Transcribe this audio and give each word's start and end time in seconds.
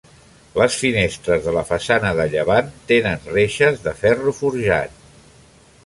Les 0.59 0.77
finestres 0.83 1.43
de 1.49 1.53
la 1.57 1.63
façana 1.67 2.15
de 2.21 2.25
llevant 2.33 2.73
tenen 2.93 3.31
reixes 3.37 3.85
de 3.87 3.95
ferro 4.03 4.35
forjat. 4.43 4.99